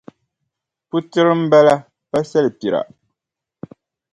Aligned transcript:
Putira 0.89 1.31
m-bala 1.39 1.75
pa 2.09 2.19
salipira. 2.29 2.79